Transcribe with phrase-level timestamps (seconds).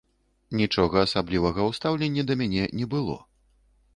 [0.59, 3.21] Нічога асаблівага ў стаўленні да мяне не было.